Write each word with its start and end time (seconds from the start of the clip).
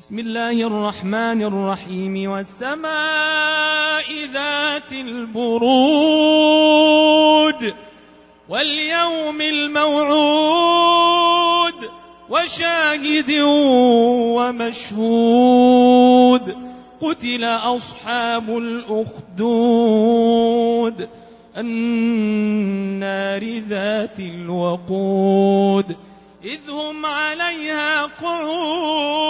بسم 0.00 0.16
الله 0.18 0.66
الرحمن 0.66 1.42
الرحيم 1.42 2.30
والسماء 2.30 4.04
ذات 4.32 4.92
البرود 4.92 5.64
واليوم 8.48 9.40
الموعود 9.40 10.14
وشاهد 12.30 13.30
ومشهود 14.80 16.56
قتل 17.00 17.44
أصحاب 17.44 18.58
الأخدود 18.58 19.48
النار 21.56 23.58
ذات 23.58 24.20
الوقود 24.20 25.96
إذ 26.44 26.70
هم 26.70 27.06
عليها 27.06 28.06
قعود 28.06 29.29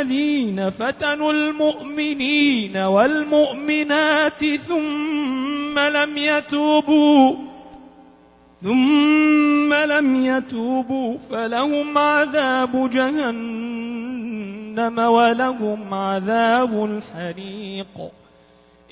الذين 0.00 0.70
فتنوا 0.70 1.32
المؤمنين 1.32 2.76
والمؤمنات 2.76 4.44
ثم 4.44 5.78
لم 5.78 6.16
يتوبوا 6.16 7.36
ثم 8.62 9.74
لم 9.74 10.26
يتوبوا 10.26 11.18
فلهم 11.30 11.98
عذاب 11.98 12.90
جهنم 12.90 14.18
ولهم 14.98 15.94
عذاب 15.94 16.84
الحريق. 16.84 18.10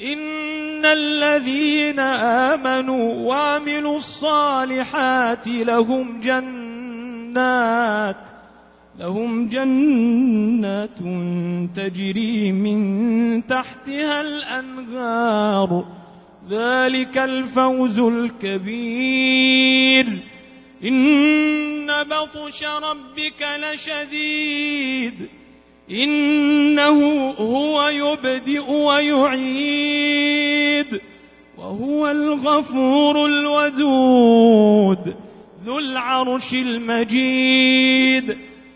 إن 0.03 0.85
الذين 0.85 1.99
آمنوا 2.01 3.15
وعملوا 3.15 3.97
الصالحات 3.97 5.47
لهم 5.49 6.21
جنات 6.21 8.17
لهم 8.99 9.49
جنات 9.49 10.99
تجري 11.77 12.53
من 12.53 13.47
تحتها 13.47 14.21
الأنهار. 14.21 15.85
ذلك 16.51 17.19
الفوز 17.19 17.99
الكبير. 17.99 20.07
إن 20.85 21.87
بطش 21.87 22.65
ربك 22.65 23.47
لشديد. 23.59 25.29
إنه 25.91 27.31
هو 27.31 27.89
يبدئ 27.89 28.71
ويعيد. 28.71 30.21
وهو 31.59 32.11
الغفور 32.11 33.27
الودود. 33.27 35.15
ذو 35.65 35.79
العرش 35.79 36.55
المجيد. 36.55 38.54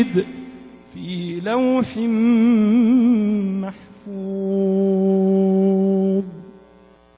مجيد 0.00 0.26
في 0.94 1.40
لوح 1.40 1.96
محفوظ. 3.60 4.59